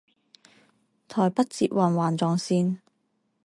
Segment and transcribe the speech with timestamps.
[1.07, 2.77] 台北捷運環狀線